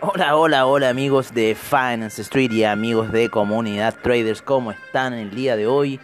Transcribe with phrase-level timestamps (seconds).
[0.00, 5.30] Hola, hola, hola amigos de Finance Street y amigos de Comunidad Traders, ¿cómo están el
[5.34, 5.98] día de hoy?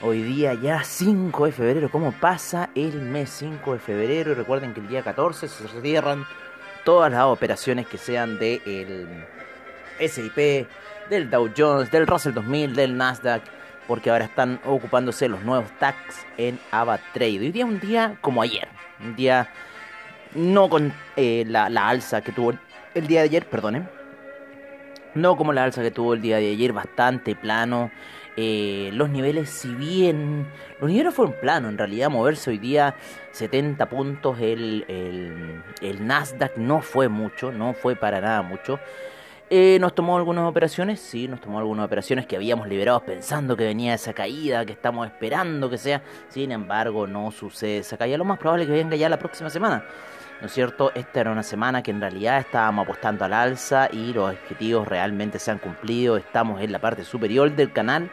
[0.00, 4.30] Hoy día ya 5 de febrero, ¿cómo pasa el mes 5 de febrero?
[4.30, 6.26] Y recuerden que el día 14 se cierran
[6.84, 9.08] todas las operaciones que sean del
[9.98, 10.68] SIP,
[11.10, 13.42] del Dow Jones, del Russell 2000, del Nasdaq,
[13.88, 17.40] porque ahora están ocupándose los nuevos tags en AvaTrade.
[17.40, 18.68] Hoy día un día como ayer,
[19.00, 19.50] un día
[20.36, 22.58] no con eh, la, la alza que tuvo el
[22.94, 23.88] día de ayer, perdonen.
[25.14, 27.90] No como la alza que tuvo el día de ayer, bastante plano.
[28.36, 30.46] Eh, los niveles, si bien
[30.80, 32.94] los niveles fueron planos, en realidad moverse hoy día
[33.32, 38.78] 70 puntos el, el, el Nasdaq no fue mucho, no fue para nada mucho.
[39.50, 43.64] Eh, nos tomó algunas operaciones, sí, nos tomó algunas operaciones que habíamos liberado pensando que
[43.64, 46.02] venía esa caída, que estamos esperando que sea.
[46.28, 48.18] Sin embargo, no sucede esa caída.
[48.18, 49.84] Lo más probable es que venga ya la próxima semana.
[50.40, 50.92] ¿No es cierto?
[50.94, 55.40] Esta era una semana que en realidad estábamos apostando al alza y los objetivos realmente
[55.40, 56.16] se han cumplido.
[56.16, 58.08] Estamos en la parte superior del canal,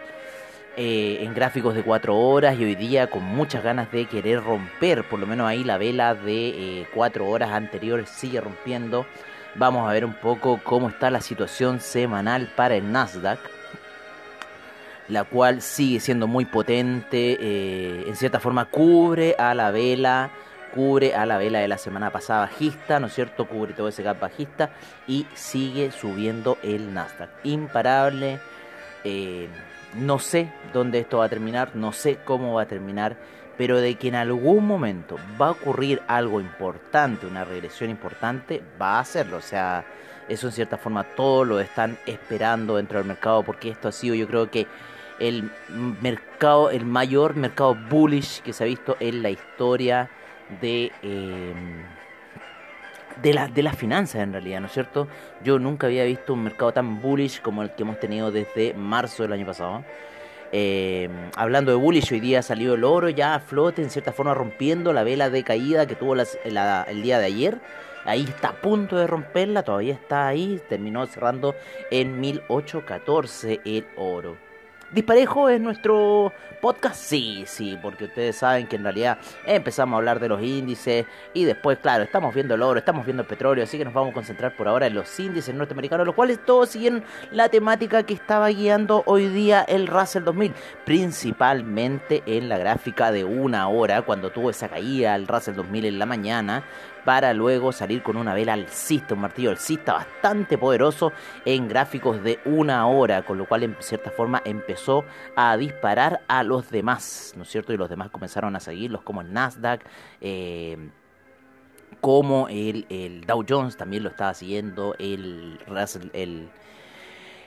[0.76, 5.08] eh, en gráficos de 4 horas y hoy día con muchas ganas de querer romper,
[5.08, 9.06] por lo menos ahí la vela de 4 eh, horas anteriores sigue rompiendo.
[9.54, 13.40] Vamos a ver un poco cómo está la situación semanal para el Nasdaq
[15.08, 20.32] la cual sigue siendo muy potente, eh, en cierta forma cubre a la vela
[20.76, 23.48] cubre a la vela de la semana pasada bajista, ¿no es cierto?
[23.48, 24.72] Cubre todo ese gap bajista
[25.08, 27.30] y sigue subiendo el Nasdaq.
[27.44, 28.40] Imparable.
[29.06, 29.48] Eh,
[29.96, 33.16] no sé dónde esto va a terminar, no sé cómo va a terminar,
[33.58, 38.98] pero de que en algún momento va a ocurrir algo importante, una regresión importante, va
[38.98, 39.38] a hacerlo.
[39.38, 39.86] O sea,
[40.28, 44.16] eso en cierta forma todos lo están esperando dentro del mercado porque esto ha sido
[44.16, 44.68] yo creo que
[45.20, 45.50] el
[46.02, 50.10] mercado, el mayor mercado bullish que se ha visto en la historia
[50.62, 51.84] de, em,
[53.22, 55.08] de, la, de las finanzas en realidad, ¿no es cierto?
[55.44, 59.24] Yo nunca había visto un mercado tan bullish como el que hemos tenido desde marzo
[59.24, 59.84] del año pasado.
[60.52, 64.34] Em, hablando de bullish, hoy día salió el oro ya a flote, en cierta forma
[64.34, 67.60] rompiendo la vela de caída que tuvo el día de ayer.
[68.06, 71.56] Ahí está a punto de romperla, todavía está ahí, terminó cerrando
[71.90, 74.45] en 1814 el oro.
[74.96, 76.96] ¿Disparejo es nuestro podcast?
[76.96, 81.44] Sí, sí, porque ustedes saben que en realidad empezamos a hablar de los índices y
[81.44, 84.14] después, claro, estamos viendo el oro, estamos viendo el petróleo, así que nos vamos a
[84.14, 88.48] concentrar por ahora en los índices norteamericanos, los cuales todos siguen la temática que estaba
[88.48, 90.54] guiando hoy día el Russell 2000,
[90.86, 96.00] principalmente en la gráfica de una hora, cuando tuvo esa caída el Russell 2000 en
[96.00, 96.64] la mañana,
[97.06, 101.14] para luego salir con una vela alcista, un martillo alcista bastante poderoso
[101.46, 105.06] en gráficos de una hora, con lo cual en cierta forma empezó
[105.36, 107.72] a disparar a los demás, ¿no es cierto?
[107.72, 109.86] Y los demás comenzaron a seguirlos como el Nasdaq.
[110.20, 110.90] Eh,
[112.02, 116.50] como el, Dow Jones también lo estaba siguiendo, el Russell, el,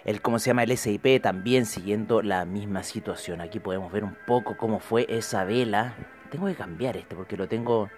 [0.04, 3.40] el cómo se llama el SIP también siguiendo la misma situación.
[3.40, 5.94] Aquí podemos ver un poco cómo fue esa vela.
[6.30, 7.88] Tengo que cambiar este porque lo tengo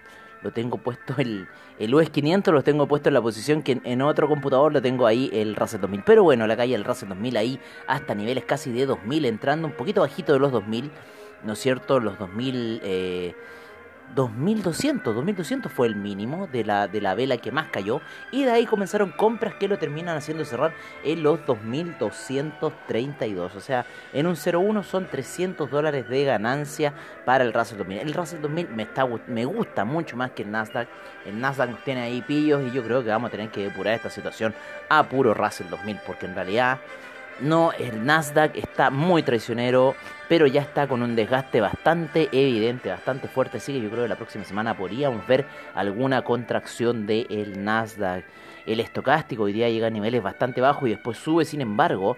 [0.41, 1.47] lo tengo puesto el,
[1.79, 5.07] el US 500 lo tengo puesto en la posición que en, otro computador lo tengo
[5.07, 8.71] ahí el Russell 2000 pero bueno la calle el Russell 2000 ahí hasta niveles casi
[8.71, 10.91] de 2000 entrando un poquito bajito de los 2000
[11.43, 13.35] no es cierto los 2000 eh,
[14.15, 18.51] 2200, 2200 fue el mínimo de la, de la vela que más cayó y de
[18.51, 20.73] ahí comenzaron compras que lo terminan haciendo cerrar
[21.03, 26.93] en los 2232, o sea, en un 01 son 300 dólares de ganancia
[27.25, 27.99] para el Russell 2000.
[27.99, 30.87] El Russell 2000 me, está, me gusta mucho más que el Nasdaq,
[31.25, 34.09] el Nasdaq tiene ahí pillos y yo creo que vamos a tener que depurar esta
[34.09, 34.53] situación
[34.89, 36.79] a puro Russell 2000 porque en realidad
[37.41, 39.95] no, el Nasdaq está muy traicionero,
[40.29, 43.57] pero ya está con un desgaste bastante evidente, bastante fuerte.
[43.57, 48.23] Así que yo creo que la próxima semana podríamos ver alguna contracción del Nasdaq.
[48.65, 52.17] El estocástico hoy día llega a niveles bastante bajos y después sube, sin embargo,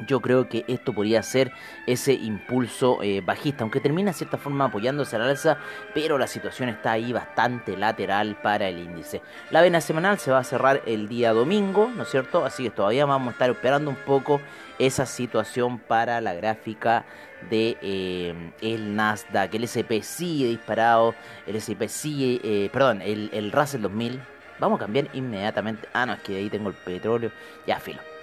[0.00, 1.52] yo creo que esto podría ser
[1.86, 5.58] ese impulso eh, bajista, aunque termina de cierta forma apoyándose a la alza,
[5.94, 9.22] pero la situación está ahí bastante lateral para el índice.
[9.50, 12.44] La vena semanal se va a cerrar el día domingo, ¿no es cierto?
[12.44, 14.40] Así que todavía vamos a estar esperando un poco
[14.78, 17.04] esa situación para la gráfica
[17.50, 21.14] de eh, el Nasdaq, el S&P sigue disparado,
[21.46, 24.20] el S&P sigue, eh, perdón, el, el Russell 2000,
[24.58, 27.30] vamos a cambiar inmediatamente, ah no, es que ahí tengo el petróleo,
[27.66, 28.13] ya filo.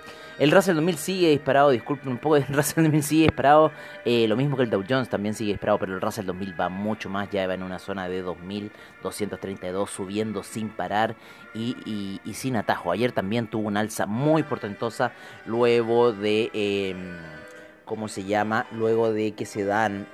[0.42, 3.72] El Russell 2000 sigue disparado, disculpen un poco, el Russell 2000 sigue disparado,
[4.06, 6.68] eh, lo mismo que el Dow Jones también sigue disparado, pero el Russell 2000 va
[6.68, 11.16] mucho más, ya va en una zona de 2232 subiendo sin parar
[11.54, 12.92] y, sin atajo.
[12.92, 15.12] Ayer también tuvo una alza muy portentosa
[15.46, 17.18] luego de, em,
[17.86, 18.66] ¿cómo se llama?
[18.72, 20.08] Luego de que se dan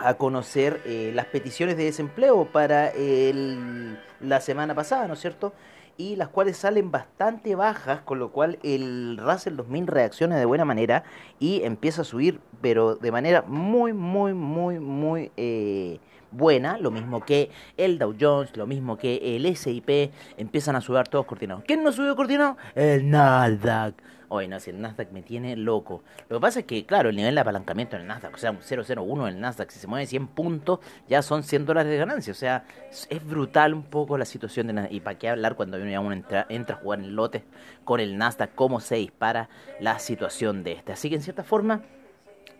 [0.00, 5.52] a conocer eh, las peticiones de desempleo para el, la semana pasada, ¿no es cierto?
[6.00, 10.64] Y las cuales salen bastante bajas, con lo cual el Russell 2000 reacciona de buena
[10.64, 11.04] manera
[11.38, 15.98] y empieza a subir, pero de manera muy, muy, muy, muy eh,
[16.30, 21.04] buena, lo mismo que el Dow Jones, lo mismo que el SIP, empiezan a subir
[21.04, 21.64] todos coordinados.
[21.66, 22.56] ¿Quién no subió coordinado?
[22.74, 23.94] El Nasdaq.
[24.32, 26.04] Oye, no, si el Nasdaq me tiene loco.
[26.28, 28.52] Lo que pasa es que, claro, el nivel de apalancamiento en el Nasdaq, o sea,
[28.52, 30.78] un 001 en el Nasdaq, si se mueve 100 puntos,
[31.08, 32.30] ya son 100 dólares de ganancia.
[32.30, 32.64] O sea,
[33.08, 34.92] es brutal un poco la situación de Nasdaq.
[34.92, 37.42] Y para qué hablar cuando uno entra, entra a jugar en lotes
[37.82, 39.48] con el Nasdaq, cómo se dispara
[39.80, 40.92] la situación de este.
[40.92, 41.82] Así que, en cierta forma,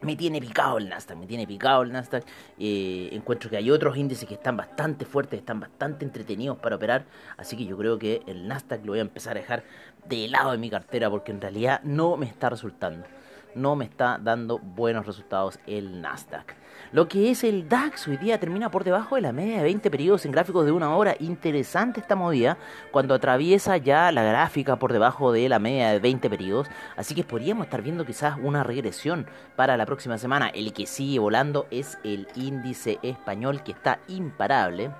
[0.02, 2.24] me tiene picado el Nasdaq, me tiene picado el Nasdaq.
[2.58, 7.04] Eh, encuentro que hay otros índices que están bastante fuertes, están bastante entretenidos para operar.
[7.36, 9.64] Así que yo creo que el Nasdaq lo voy a empezar a dejar
[10.08, 13.06] de lado de mi cartera porque en realidad no me está resultando.
[13.54, 16.59] No me está dando buenos resultados el Nasdaq.
[16.92, 19.92] Lo que es el DAX hoy día termina por debajo de la media de 20
[19.92, 21.14] periodos en gráficos de una hora.
[21.20, 22.58] Interesante esta movida
[22.90, 26.66] cuando atraviesa ya la gráfica por debajo de la media de 20 periodos.
[26.96, 30.48] Así que podríamos estar viendo quizás una regresión para la próxima semana.
[30.48, 34.90] El que sigue volando es el índice español que está imparable.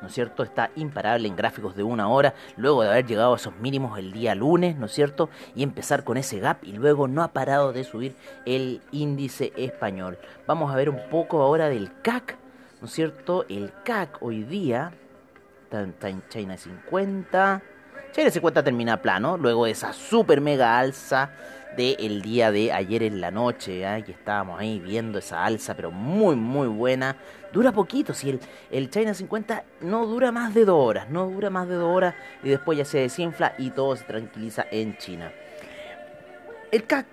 [0.00, 0.42] ¿No es cierto?
[0.42, 4.12] Está imparable en gráficos de una hora, luego de haber llegado a esos mínimos el
[4.12, 5.28] día lunes, ¿no es cierto?
[5.54, 8.14] Y empezar con ese gap y luego no ha parado de subir
[8.46, 10.18] el índice español.
[10.46, 12.36] Vamos a ver un poco ahora del CAC,
[12.80, 13.44] ¿no es cierto?
[13.48, 14.92] El CAC hoy día
[15.64, 17.62] está en China 50.
[18.12, 21.30] China 50 termina plano, luego de esa super mega alza
[21.76, 24.02] del día de ayer en la noche, ¿eh?
[24.04, 27.16] que estábamos ahí viendo esa alza, pero muy, muy buena.
[27.52, 31.50] Dura poquito, si el, el China 50 no dura más de dos horas, no dura
[31.50, 32.14] más de dos horas
[32.44, 35.32] y después ya se desinfla y todo se tranquiliza en China.
[36.70, 37.06] El CAC,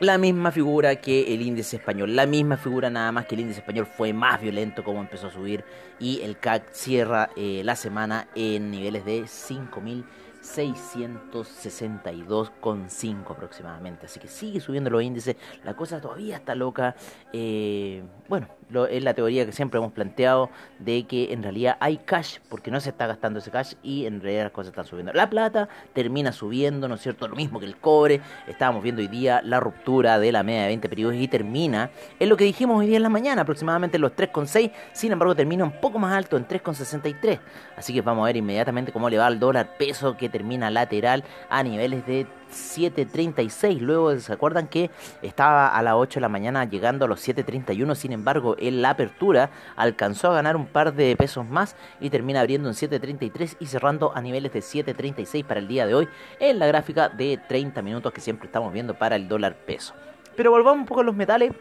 [0.00, 3.60] la misma figura que el índice español, la misma figura nada más que el índice
[3.60, 5.64] español fue más violento como empezó a subir
[5.98, 10.04] y el CAC cierra eh, la semana en niveles de 5000
[10.42, 14.06] 662,5 aproximadamente.
[14.06, 15.36] Así que sigue subiendo los índices.
[15.64, 16.94] La cosa todavía está loca.
[17.32, 18.46] Eh, bueno,
[18.90, 22.80] es la teoría que siempre hemos planteado de que en realidad hay cash porque no
[22.80, 25.12] se está gastando ese cash y en realidad las cosas están subiendo.
[25.12, 27.28] La plata termina subiendo, ¿no es cierto?
[27.28, 28.20] Lo mismo que el cobre.
[28.46, 32.28] Estábamos viendo hoy día la ruptura de la media de 20 periodos y termina en
[32.28, 34.72] lo que dijimos hoy día en la mañana, aproximadamente los 3,6.
[34.92, 37.40] Sin embargo, termina un poco más alto en 3,63.
[37.76, 41.24] Así que vamos a ver inmediatamente cómo le va al dólar peso que termina lateral
[41.48, 43.78] a niveles de 7.36.
[43.80, 44.90] Luego se acuerdan que
[45.22, 47.94] estaba a las 8 de la mañana llegando a los 7.31.
[47.94, 52.40] Sin embargo, en la apertura alcanzó a ganar un par de pesos más y termina
[52.40, 56.08] abriendo en 7.33 y cerrando a niveles de 7.36 para el día de hoy
[56.38, 59.94] en la gráfica de 30 minutos que siempre estamos viendo para el dólar peso.
[60.36, 61.52] Pero volvamos un poco a los metales.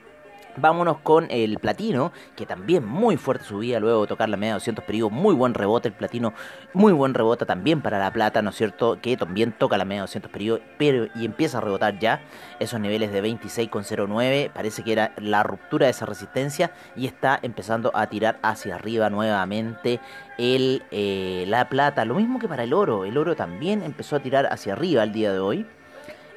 [0.62, 4.60] Vámonos con el platino, que también muy fuerte subía luego de tocar la media de
[4.60, 5.12] 200 periodos.
[5.12, 6.34] Muy buen rebote el platino,
[6.74, 9.00] muy buen rebote también para la plata, ¿no es cierto?
[9.02, 12.22] Que también toca la media de 200 periodos pero, y empieza a rebotar ya
[12.60, 14.52] esos niveles de 26,09.
[14.52, 19.10] Parece que era la ruptura de esa resistencia y está empezando a tirar hacia arriba
[19.10, 20.00] nuevamente
[20.38, 22.06] el, eh, la plata.
[22.06, 23.06] Lo mismo que para el oro.
[23.06, 25.66] El oro también empezó a tirar hacia arriba el día de hoy.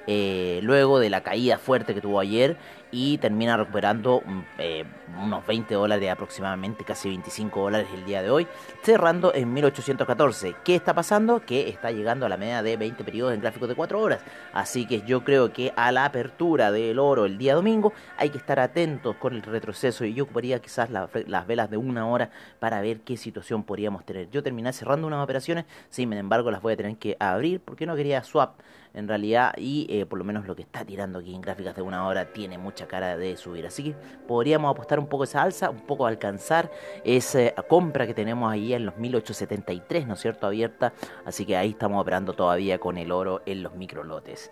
[0.06, 2.56] Eh, luego de la caída fuerte que tuvo ayer
[2.92, 4.84] y termina recuperando mm, eh,
[5.20, 8.46] unos 20 dólares aproximadamente, casi 25 dólares el día de hoy,
[8.82, 10.54] cerrando en 1814.
[10.62, 11.40] ¿Qué está pasando?
[11.40, 14.20] Que está llegando a la media de 20 periodos en gráficos de 4 horas.
[14.52, 18.38] Así que yo creo que a la apertura del oro el día domingo hay que
[18.38, 22.30] estar atentos con el retroceso y yo ocuparía quizás las velas de una hora
[22.60, 24.30] para ver qué situación podríamos tener.
[24.30, 27.96] Yo terminé cerrando unas operaciones, sin embargo las voy a tener que abrir porque no
[27.96, 28.60] quería swap
[28.94, 31.82] en realidad y eh, por lo menos lo que está tirando aquí en gráficas de
[31.82, 33.66] una hora tiene mucha cara de subir.
[33.66, 33.94] Así que
[34.26, 36.70] podríamos apostar un poco esa alza, un poco alcanzar
[37.04, 40.46] esa compra que tenemos ahí en los 1873, ¿no es cierto?
[40.46, 40.92] Abierta.
[41.24, 44.50] Así que ahí estamos operando todavía con el oro en los microlotes.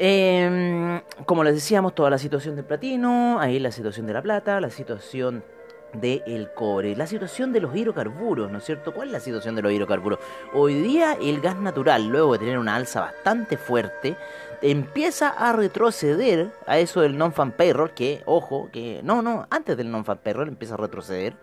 [0.00, 4.60] Em, como les decíamos, toda la situación del platino, ahí la situación de la plata,
[4.60, 5.42] la situación
[5.92, 8.92] del cobre, la situación de los hidrocarburos, ¿no es cierto?
[8.92, 10.18] ¿Cuál es la situación de los hidrocarburos?
[10.52, 14.16] Hoy día el gas natural, luego de tener una alza bastante fuerte,
[14.60, 19.90] empieza a retroceder a eso del non-fan payroll, que, ojo, que no, no, antes del
[19.90, 21.34] non-fan payroll empieza a retroceder,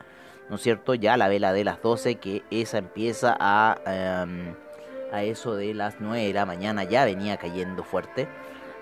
[0.50, 0.94] ¿no es cierto?
[0.94, 4.56] Ya la vela de las 12, que esa empieza a, em,
[5.12, 8.28] a eso de las 9 de la mañana, ya venía cayendo fuerte.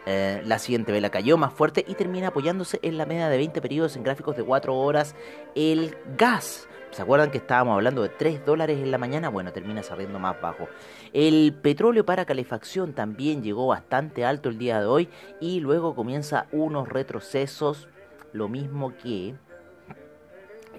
[0.06, 3.62] Eh, la siguiente vela cayó más fuerte y termina apoyándose en la media de 20
[3.62, 5.16] periodos en gráficos de 4 horas.
[5.56, 6.68] El gas.
[6.92, 9.30] ¿Se acuerdan que estábamos hablando de 3 dólares en la mañana?
[9.30, 10.68] Bueno, termina saliendo más bajo.
[11.12, 16.46] El petróleo para calefacción también llegó bastante alto el día de hoy y luego comienza
[16.52, 17.88] unos retrocesos,
[18.32, 19.34] lo mismo que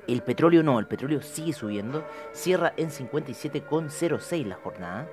[0.07, 5.09] el petróleo no, el petróleo sigue subiendo, cierra en 57,06 la jornada,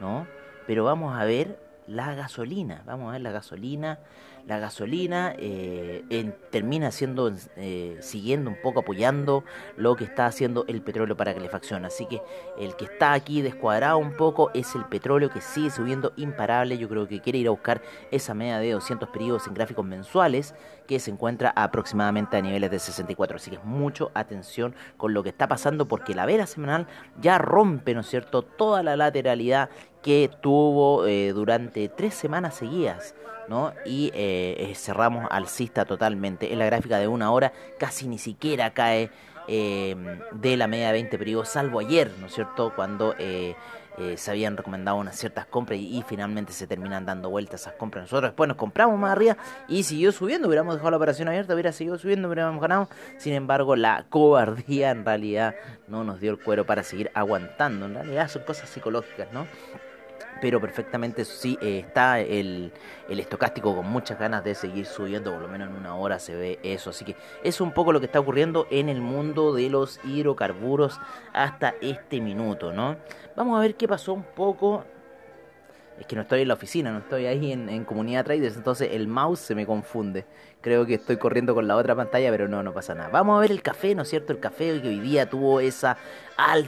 [0.00, 0.26] ¿no?
[0.66, 1.58] Pero vamos a ver
[1.92, 2.82] la gasolina.
[2.86, 3.98] Vamos a ver la gasolina.
[4.46, 9.44] La gasolina eh, termina siendo, eh, siguiendo un poco apoyando
[9.76, 11.84] lo que está haciendo el petróleo para calefacción.
[11.84, 12.20] Así que
[12.58, 16.76] el que está aquí descuadrado un poco es el petróleo que sigue subiendo imparable.
[16.76, 20.56] Yo creo que quiere ir a buscar esa media de 200 periodos en gráficos mensuales
[20.88, 23.36] que se encuentra aproximadamente a niveles de 64.
[23.36, 26.88] Así que mucho atención con lo que está pasando porque la vela semanal
[27.20, 29.70] ya rompe, ¿no es cierto?, toda la lateralidad
[30.02, 33.14] que tuvo eh, durante tres semanas seguidas,
[33.48, 33.72] ¿no?
[33.86, 36.52] Y eh, eh, cerramos alcista totalmente.
[36.52, 39.10] En la gráfica de una hora casi ni siquiera cae
[39.48, 42.72] de la media de 20 periodos, salvo ayer, ¿no es cierto?
[42.76, 48.04] Cuando se habían recomendado unas ciertas compras y, finalmente se terminan dando vueltas esas compras.
[48.04, 51.72] Nosotros después nos compramos más arriba y siguió subiendo, hubiéramos dejado la operación abierta, hubiera
[51.72, 52.88] seguido subiendo, hubiéramos ganado.
[53.18, 55.56] Sin embargo, la cobardía en realidad
[55.88, 57.86] no nos dio el cuero para seguir aguantando.
[57.86, 59.48] En realidad son cosas psicológicas, ¿no?
[60.42, 62.72] Pero perfectamente sí eh, está el,
[63.08, 66.34] el, estocástico con muchas ganas de seguir subiendo, por lo menos en una hora se
[66.34, 66.90] ve eso.
[66.90, 70.98] Así que es un poco lo que está ocurriendo en el mundo de los hidrocarburos
[71.32, 72.96] hasta este minuto, ¿no?
[73.36, 74.84] Vamos a ver qué pasó un poco
[76.02, 79.08] es que no estoy en la oficina, no estoy ahí en, comunidad traders, entonces el
[79.08, 80.26] mouse se me confunde.
[80.60, 83.08] Creo que estoy corriendo con la otra pantalla, pero no, no pasa nada.
[83.08, 84.32] Vamos a ver el café, ¿no es cierto?
[84.32, 85.96] El café que hoy día tuvo esa,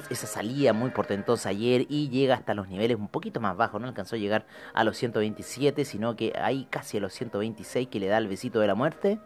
[0.09, 3.89] esa salida muy portentosa ayer y llega hasta los niveles un poquito más bajos, no
[3.89, 8.07] alcanzó a llegar a los 127, sino que ahí casi a los 126 que le
[8.07, 9.19] da el besito de la muerte.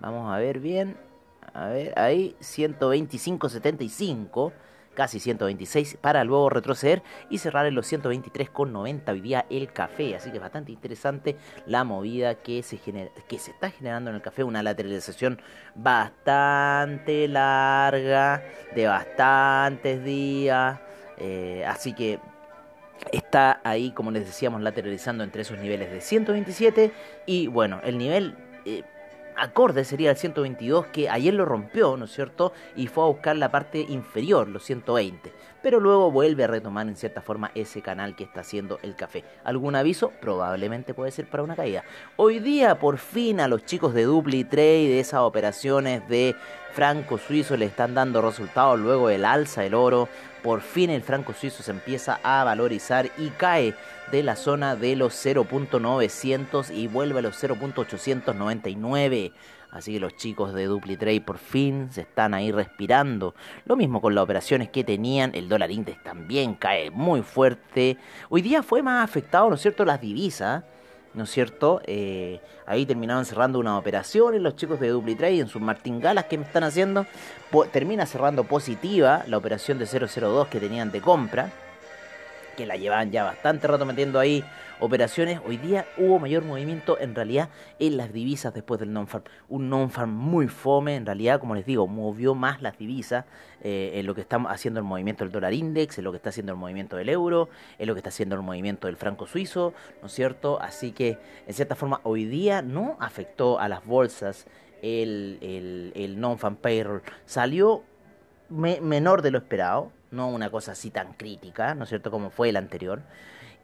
[0.00, 0.96] Vamos a ver bien.
[1.52, 4.52] A ver, ahí 125.75
[4.98, 10.16] casi 126 para luego retroceder y cerrar en los 123,90 hoy día el café.
[10.16, 11.36] Así que bastante interesante
[11.66, 15.40] la movida que se, genera, que se está generando en el café, una lateralización
[15.76, 18.42] bastante larga,
[18.74, 20.80] de bastantes días.
[21.16, 22.18] Eh, así que
[23.12, 26.92] está ahí, como les decíamos, lateralizando entre esos niveles de 127
[27.24, 28.36] y bueno, el nivel...
[28.64, 28.82] Eh,
[29.38, 32.52] acorde sería el 122 que ayer lo rompió, ¿no es cierto?
[32.76, 35.32] Y fue a buscar la parte inferior, los 120.
[35.62, 39.24] Pero luego vuelve a retomar en cierta forma ese canal que está haciendo el café.
[39.44, 40.12] ¿Algún aviso?
[40.20, 41.84] Probablemente puede ser para una caída.
[42.16, 46.36] Hoy día por fin a los chicos de Dupli Trade, de esas operaciones de
[46.72, 50.08] franco suizo le están dando resultados luego del alza del oro.
[50.42, 53.74] Por fin el franco suizo se empieza a valorizar y cae
[54.10, 59.32] de la zona de los 0.900 y vuelve a los 0.899.
[59.70, 63.34] Así que los chicos de DupliTrade por fin se están ahí respirando.
[63.66, 65.34] Lo mismo con las operaciones que tenían.
[65.34, 67.98] El dólar index también cae muy fuerte.
[68.30, 70.64] Hoy día fue más afectado, ¿no es cierto?, las divisas.
[71.14, 71.80] ¿no es cierto?
[71.84, 76.44] Eh, ahí terminaron cerrando una operación los chicos de DupliTrade en sus martingalas que me
[76.44, 77.06] están haciendo.
[77.72, 81.50] termina cerrando positiva la operación de 002 que tenían de compra
[82.58, 84.42] que la llevaban ya bastante rato metiendo ahí
[84.80, 85.40] operaciones.
[85.46, 89.22] Hoy día hubo mayor movimiento en realidad en las divisas después del non-farm.
[89.48, 93.26] Un non-farm muy fome, en realidad, como les digo, movió más las divisas
[93.62, 96.30] eh, en lo que está haciendo el movimiento del dólar index, en lo que está
[96.30, 97.48] haciendo el movimiento del euro,
[97.78, 100.60] en lo que está haciendo el movimiento del franco suizo, ¿no es cierto?
[100.60, 104.48] Así que, en cierta forma, hoy día no afectó a las bolsas
[104.82, 107.02] el, el, el non-farm payroll.
[107.24, 107.84] Salió
[108.50, 112.48] menor de lo esperado, no una cosa así tan crítica, ¿no es cierto?, como fue
[112.48, 113.02] el anterior.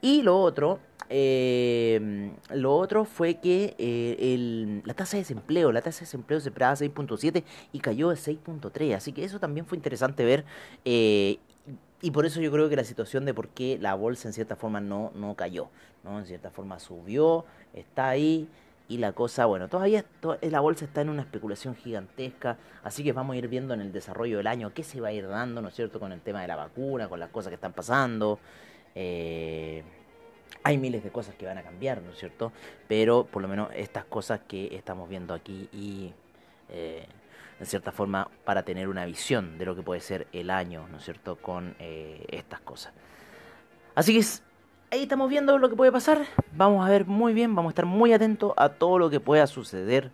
[0.01, 6.01] Y lo otro, eh, lo otro fue que eh, la tasa de desempleo, la tasa
[6.01, 10.25] de desempleo se esperaba 6.7 y cayó de 6.3, así que eso también fue interesante
[10.25, 10.45] ver.
[10.85, 11.39] Eh,
[12.03, 14.57] y por eso yo creo que la situación de por qué la bolsa en cierta
[14.57, 15.71] forma no, no cayó,
[16.03, 16.19] ¿no?
[16.19, 18.47] En cierta forma subió, está ahí,
[18.87, 20.05] y la cosa, bueno, todavía
[20.43, 23.93] la bolsa está en una especulación gigantesca, así que vamos a ir viendo en el
[23.93, 26.43] desarrollo del año qué se va a ir dando, ¿no es cierto?, con el tema
[26.43, 28.39] de la vacuna, con las cosas que están pasando.
[28.95, 29.83] Eh,
[30.63, 32.53] hay miles de cosas que van a cambiar, ¿no es cierto?
[32.89, 36.13] Pero por lo menos estas cosas que estamos viendo aquí y
[36.69, 37.07] eh,
[37.61, 40.99] en cierta forma para tener una visión de lo que puede ser el año, ¿no
[40.99, 41.37] es cierto?
[41.37, 42.93] Con eh, estas cosas.
[43.95, 44.25] Así que
[44.95, 46.25] ahí estamos viendo lo que puede pasar.
[46.57, 49.47] Vamos a ver muy bien, vamos a estar muy atentos a todo lo que pueda
[49.49, 50.13] suceder,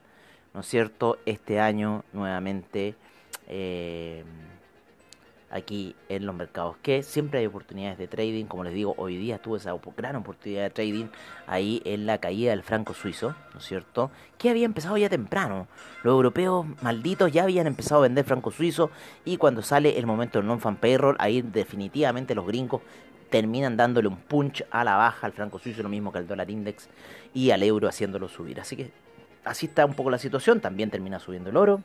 [0.54, 1.18] ¿no es cierto?
[1.26, 2.94] Este año nuevamente.
[3.46, 4.24] Eh,
[5.50, 9.38] aquí en los mercados, que siempre hay oportunidades de trading, como les digo, hoy día
[9.38, 11.06] tuve esa gran oportunidad de trading
[11.48, 14.12] ahí en la caída del franco suizo, ¿no es cierto?
[14.38, 15.66] Que había empezado ya temprano.
[16.04, 18.92] Los europeos malditos ya habían empezado a vender franco suizo
[19.24, 22.82] y cuando sale el momento del non-fan payroll, ahí definitivamente los gringos
[23.30, 26.50] terminan dándole un punch a la baja al franco suizo, lo mismo que al dólar
[26.50, 26.88] index
[27.32, 28.60] y al euro haciéndolo subir.
[28.60, 28.90] Así que
[29.44, 31.82] así está un poco la situación, también termina subiendo el oro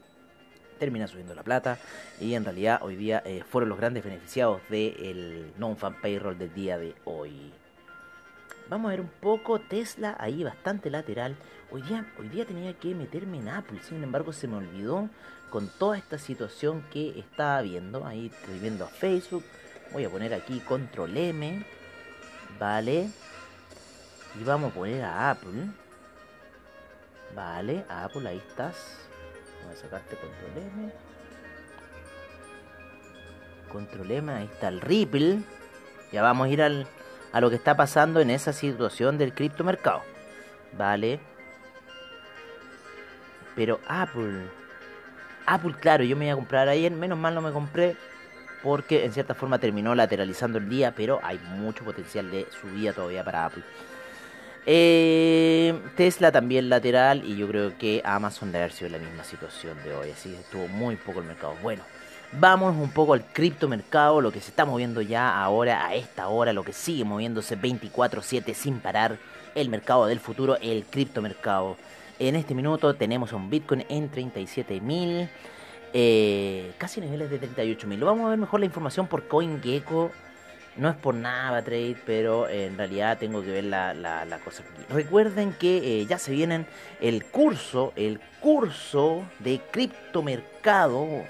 [0.77, 1.77] termina subiendo la plata
[2.19, 6.77] y en realidad hoy día eh, fueron los grandes beneficiados del non-fan payroll del día
[6.77, 7.53] de hoy.
[8.69, 11.35] Vamos a ver un poco Tesla ahí bastante lateral.
[11.71, 15.09] Hoy día, hoy día tenía que meterme en Apple, sin embargo se me olvidó
[15.49, 18.05] con toda esta situación que estaba viendo.
[18.05, 19.43] Ahí estoy viendo a Facebook.
[19.91, 21.65] Voy a poner aquí control M.
[22.59, 23.09] Vale.
[24.39, 25.67] Y vamos a poner a Apple.
[27.35, 28.75] Vale, Apple, ahí estás.
[29.61, 30.91] Vamos a sacarte control M.
[33.69, 35.39] Control M, ahí está el Ripple.
[36.11, 36.87] Ya vamos a ir al,
[37.33, 40.01] a lo que está pasando en esa situación del criptomercado.
[40.77, 41.19] Vale.
[43.55, 44.49] Pero Apple.
[45.45, 46.91] Apple, claro, yo me iba a comprar ayer.
[46.91, 47.97] Menos mal no me compré.
[48.65, 50.93] Porque en cierta forma terminó lateralizando el día.
[50.93, 53.63] Pero hay mucho potencial de subida todavía para Apple.
[54.67, 59.77] Eh, Tesla también lateral y yo creo que Amazon debe haber sido la misma situación
[59.83, 61.55] de hoy, así que estuvo muy poco el mercado.
[61.61, 61.83] Bueno,
[62.31, 66.51] vamos un poco al criptomercado, lo que se está moviendo ya ahora, a esta hora,
[66.51, 69.19] lo que sigue moviéndose 24/7 sin parar,
[69.53, 71.77] el mercado del futuro, el criptomercado.
[72.17, 75.29] En este minuto tenemos un Bitcoin en 37.000,
[75.97, 78.03] eh, casi niveles de 38.000.
[78.03, 80.11] Vamos a ver mejor la información por CoinGecko.
[80.75, 85.53] No es por nada trade, pero en realidad tengo que ver la, la, cosa Recuerden
[85.53, 86.67] que eh, ya se vienen
[86.99, 91.23] el curso, el curso de criptomercado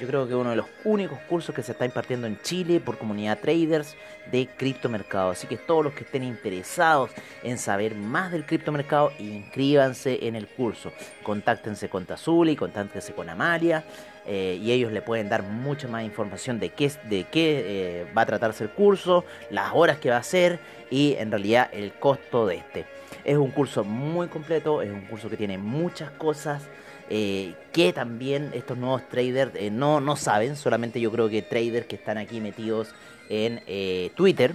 [0.00, 2.96] yo creo que uno de los únicos cursos que se está impartiendo en Chile por
[2.96, 3.94] comunidad traders
[4.32, 5.30] de criptomercado.
[5.30, 7.10] Así que todos los que estén interesados
[7.42, 10.90] en saber más del criptomercado, inscríbanse en el curso.
[11.22, 13.84] Contáctense con Tazuli, contáctense con Amalia.
[14.26, 18.22] Eh, y ellos le pueden dar mucha más información de qué, de qué eh, va
[18.22, 20.60] a tratarse el curso, las horas que va a ser
[20.90, 22.86] y en realidad el costo de este.
[23.24, 26.68] Es un curso muy completo, es un curso que tiene muchas cosas
[27.12, 31.86] eh, que también estos nuevos traders eh, no, no saben, solamente yo creo que traders
[31.86, 32.94] que están aquí metidos
[33.28, 34.54] en eh, Twitter,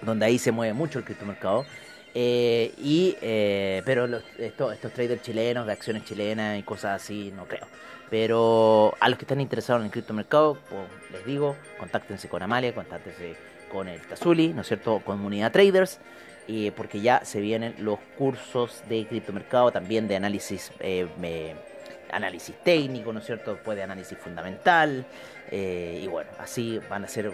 [0.00, 1.66] donde ahí se mueve mucho el criptomercado.
[2.14, 3.14] y,
[3.84, 4.06] pero
[4.38, 7.66] estos, estos traders chilenos de acciones chilenas y cosas así, no creo.
[8.08, 12.74] Pero a los que están interesados en el criptomercado, pues, les digo, contáctense con Amalia,
[12.74, 13.36] contáctense
[13.70, 15.02] con el Tazuli, ¿no es cierto?
[15.04, 16.00] Comunidad Traders.
[16.48, 20.70] Eh, porque ya se vienen los cursos de criptomercado, también de análisis,
[22.10, 23.52] análisis técnico, ¿no es cierto?
[23.54, 25.06] Después de análisis fundamental,
[25.50, 27.32] eh, y bueno, así van a ser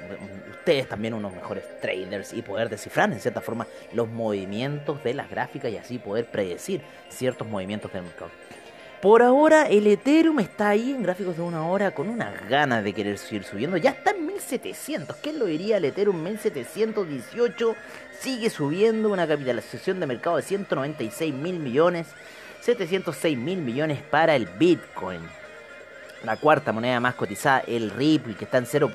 [0.51, 5.31] ustedes también unos mejores traders y poder descifrar en cierta forma los movimientos de las
[5.31, 8.31] gráficas y así poder predecir ciertos movimientos del mercado.
[9.01, 12.93] Por ahora el Ethereum está ahí en gráficos de una hora con unas ganas de
[12.93, 13.77] querer seguir subiendo.
[13.77, 15.17] Ya está en 1700.
[15.17, 15.79] ¿Quién lo diría?
[15.79, 17.75] El Ethereum 1718
[18.21, 22.07] sigue subiendo una capitalización de mercado de 196 mil millones.
[22.63, 25.21] 706 mil millones para el Bitcoin.
[26.23, 28.91] La cuarta moneda más cotizada, el Ripple, que está en 0.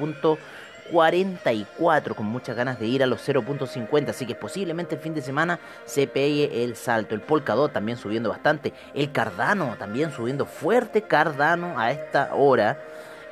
[0.89, 5.21] 44 con muchas ganas de ir a los 0.50 así que posiblemente el fin de
[5.21, 7.13] semana se pegue el salto.
[7.13, 8.71] El Polkadot también subiendo bastante.
[8.93, 11.01] El Cardano también subiendo fuerte.
[11.01, 12.79] Cardano a esta hora.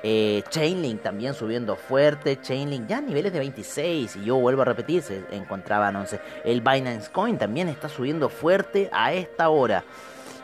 [0.04, 2.42] Eh, Chainlink también subiendo fuerte.
[2.42, 6.60] Chainlink ya a niveles de 26 y yo vuelvo a repetir se encontraban 11 el
[6.60, 9.86] Binance Coin también está subiendo fuerte a esta hora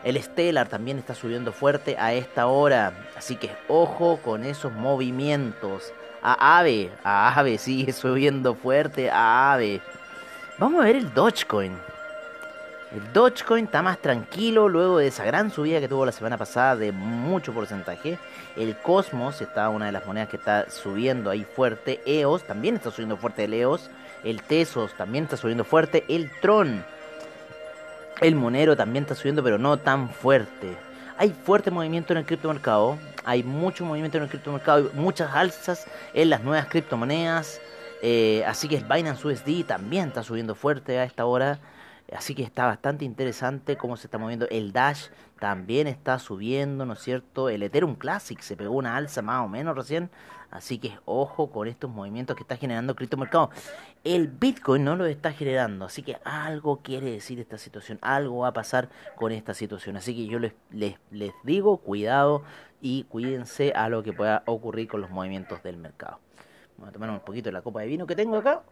[0.04, 5.92] el Stellar también está subiendo fuerte a esta hora así que ojo con esos movimientos
[6.22, 6.90] a Ave.
[7.02, 9.10] A Ave sigue subiendo fuerte.
[9.10, 9.80] A Ave.
[10.58, 11.76] Vamos a ver el Dogecoin.
[12.94, 16.76] El Dogecoin está más tranquilo luego de esa gran subida que tuvo la semana pasada
[16.76, 18.18] de mucho porcentaje.
[18.54, 22.00] El Cosmos está una de las monedas que está subiendo ahí fuerte.
[22.04, 23.90] EOS también está subiendo fuerte el EOS.
[24.24, 26.04] El Tesos también está subiendo fuerte.
[26.08, 26.84] El Tron.
[28.20, 30.76] El Monero también está subiendo pero no tan fuerte.
[31.18, 36.30] Hay fuerte movimiento en el criptomercado hay mucho movimiento en el criptomercado, muchas alzas en
[36.30, 37.60] las nuevas criptomonedas.
[38.02, 41.60] Eh, así que Binance USD también está subiendo fuerte a esta hora.
[42.16, 44.46] Así que está bastante interesante cómo se está moviendo.
[44.50, 45.06] El Dash
[45.38, 47.48] también está subiendo, ¿no es cierto?
[47.48, 50.10] El Ethereum Classic se pegó una alza más o menos recién.
[50.52, 53.48] Así que ojo con estos movimientos que está generando criptomercado.
[54.04, 55.86] El Bitcoin no lo está generando.
[55.86, 57.98] Así que algo quiere decir esta situación.
[58.02, 59.96] Algo va a pasar con esta situación.
[59.96, 62.42] Así que yo les, les, les digo, cuidado
[62.82, 66.18] y cuídense a lo que pueda ocurrir con los movimientos del mercado.
[66.76, 68.62] Vamos a tomar un poquito de la copa de vino que tengo acá.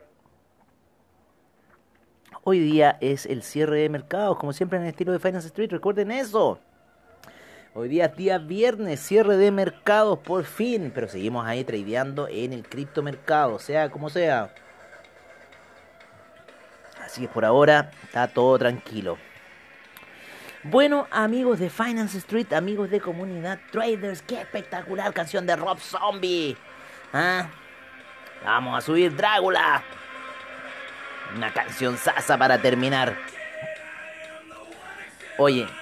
[2.44, 5.70] Hoy día es el cierre de mercados, como siempre en el estilo de Finance Street,
[5.70, 6.58] recuerden eso.
[7.72, 12.52] Hoy día es día viernes, cierre de mercados por fin, pero seguimos ahí tradeando en
[12.52, 14.52] el criptomercado, sea como sea.
[17.00, 19.18] Así que por ahora está todo tranquilo.
[20.64, 26.56] Bueno, amigos de Finance Street, amigos de Comunidad Traders, qué espectacular canción de Rob Zombie.
[27.12, 27.50] ¿Ah?
[28.44, 29.84] Vamos a subir Drácula.
[31.36, 33.16] Una canción sasa para terminar.
[35.38, 35.79] Oye.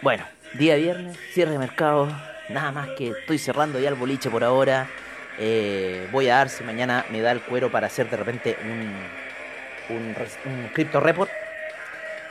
[0.00, 2.08] Bueno, día viernes, cierre de mercado.
[2.48, 4.86] Nada más que estoy cerrando ya el boliche por ahora.
[5.40, 9.96] Eh, voy a dar si mañana me da el cuero para hacer de repente un,
[9.96, 11.30] un, crypto report.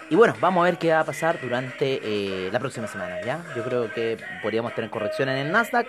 [0.09, 3.41] Y bueno, vamos a ver qué va a pasar durante eh, la próxima semana, ¿ya?
[3.53, 5.87] Yo creo que podríamos tener corrección en el Nasdaq.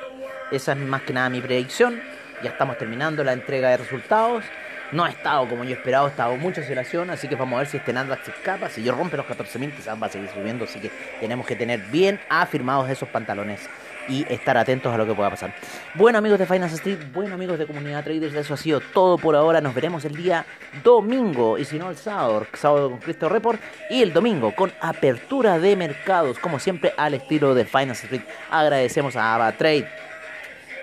[0.51, 2.03] Esa es más que nada mi predicción.
[2.43, 4.43] Ya estamos terminando la entrega de resultados.
[4.91, 7.69] No ha estado como yo esperaba, ha estado mucha oscilación, así que vamos a ver
[7.69, 8.71] si este Nasdaq se escapa.
[8.71, 11.81] Si yo rompe los 14.000, quizás va a seguir subiendo, así que tenemos que tener
[11.91, 13.69] bien afirmados esos pantalones
[14.09, 15.55] y estar atentos a lo que pueda pasar.
[15.95, 19.37] Bueno amigos de Finance Street, bueno amigos de Comunidad Traders, eso ha sido todo por
[19.37, 19.61] ahora.
[19.61, 20.47] Nos veremos el día
[20.83, 25.59] domingo y si no el sábado, sábado con Cristo Report y el domingo con apertura
[25.59, 28.23] de mercados, como siempre al estilo de Finance Street.
[28.51, 29.87] Agradecemos a AvaTrade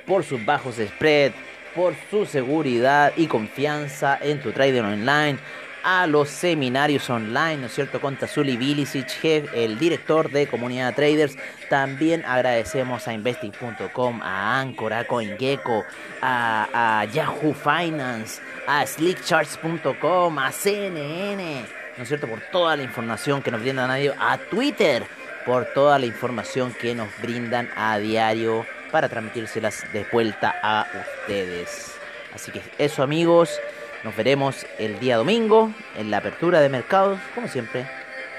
[0.06, 1.32] por sus bajos spread,
[1.76, 5.38] por su seguridad y confianza en tu trading online,
[5.84, 8.02] a los seminarios online, ¿no es cierto?
[8.02, 11.38] Con Tazuli Bilicic, el director de Comunidad Traders.
[11.70, 15.86] También agradecemos a Investing.com, a Anchor, a CoinGecko,
[16.24, 21.66] a, Yahoo Finance, a SlickCharts.com, a CNN,
[21.98, 22.28] ¿no es cierto?
[22.28, 25.04] Por toda la información que nos brindan a a Twitter,
[25.46, 30.86] por toda la información que nos brindan a diario para transmitírselas de vuelta a
[31.22, 31.96] ustedes.
[32.34, 33.60] Así que eso amigos,
[34.04, 37.88] nos veremos el día domingo en la apertura de mercados, como siempre,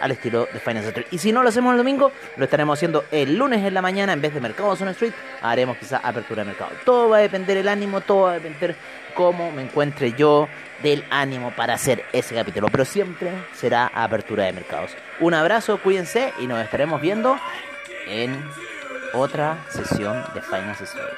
[0.01, 1.07] al estilo de Finance Street.
[1.11, 4.13] Y si no lo hacemos el domingo, lo estaremos haciendo el lunes en la mañana
[4.13, 6.73] en vez de Mercados on Street, haremos quizá apertura de mercado.
[6.85, 8.77] Todo va a depender el ánimo, todo va a depender
[9.15, 10.49] cómo me encuentre yo
[10.83, 14.91] del ánimo para hacer ese capítulo, pero siempre será apertura de mercados.
[15.21, 17.39] Un abrazo, cuídense y nos estaremos viendo
[18.07, 18.39] en
[19.17, 21.17] otra sesión de Finance Street.